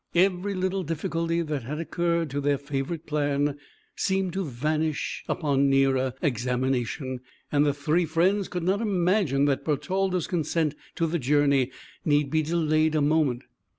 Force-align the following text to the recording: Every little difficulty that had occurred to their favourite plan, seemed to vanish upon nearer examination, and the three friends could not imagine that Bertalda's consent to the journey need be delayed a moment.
Every 0.15 0.55
little 0.55 0.81
difficulty 0.81 1.43
that 1.43 1.61
had 1.61 1.79
occurred 1.79 2.31
to 2.31 2.41
their 2.41 2.57
favourite 2.57 3.05
plan, 3.05 3.59
seemed 3.95 4.33
to 4.33 4.43
vanish 4.43 5.23
upon 5.29 5.69
nearer 5.69 6.15
examination, 6.23 7.19
and 7.51 7.67
the 7.67 7.71
three 7.75 8.07
friends 8.07 8.47
could 8.47 8.63
not 8.63 8.81
imagine 8.81 9.45
that 9.45 9.63
Bertalda's 9.63 10.25
consent 10.25 10.73
to 10.95 11.05
the 11.05 11.19
journey 11.19 11.69
need 12.03 12.31
be 12.31 12.41
delayed 12.41 12.95
a 12.95 13.01
moment. 13.01 13.43